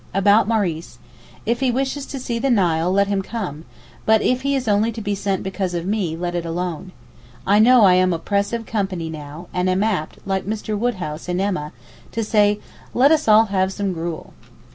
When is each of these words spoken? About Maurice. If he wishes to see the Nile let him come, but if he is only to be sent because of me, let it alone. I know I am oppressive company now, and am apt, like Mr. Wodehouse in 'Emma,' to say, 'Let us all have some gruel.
About 0.15 0.47
Maurice. 0.47 0.97
If 1.45 1.59
he 1.59 1.69
wishes 1.69 2.07
to 2.07 2.17
see 2.19 2.39
the 2.39 2.49
Nile 2.49 2.91
let 2.91 3.05
him 3.05 3.21
come, 3.21 3.65
but 4.03 4.23
if 4.23 4.41
he 4.41 4.55
is 4.55 4.67
only 4.67 4.91
to 4.93 4.99
be 4.99 5.13
sent 5.13 5.43
because 5.43 5.75
of 5.75 5.85
me, 5.85 6.17
let 6.17 6.33
it 6.33 6.43
alone. 6.43 6.91
I 7.45 7.59
know 7.59 7.83
I 7.85 7.93
am 7.93 8.11
oppressive 8.11 8.65
company 8.65 9.11
now, 9.11 9.47
and 9.53 9.69
am 9.69 9.83
apt, 9.83 10.17
like 10.25 10.47
Mr. 10.47 10.75
Wodehouse 10.75 11.29
in 11.29 11.39
'Emma,' 11.39 11.71
to 12.13 12.23
say, 12.23 12.59
'Let 12.95 13.11
us 13.11 13.27
all 13.27 13.45
have 13.53 13.71
some 13.71 13.93
gruel. 13.93 14.33